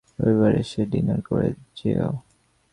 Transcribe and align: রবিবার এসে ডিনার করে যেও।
রবিবার 0.19 0.53
এসে 0.55 0.81
ডিনার 0.85 1.19
করে 1.21 1.47
যেও। 1.77 2.11